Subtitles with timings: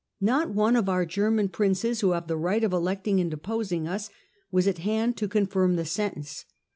[0.19, 4.09] Not one of our German Princes, who have the right of electing and deposing us,
[4.49, 6.45] was at hand to confirm the sentence.